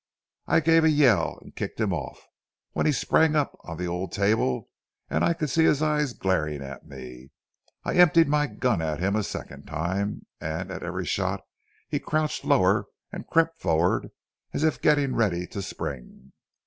[0.47, 2.25] I gave a yell and kicked him off,
[2.71, 4.67] when he sprang up on the old table
[5.11, 7.29] and I could see his eyes glaring at me.
[7.83, 11.41] I emptied my gun at him a second time, and at every shot
[11.87, 14.09] he crouched lower and crept forward
[14.53, 16.33] as if getting ready to spring.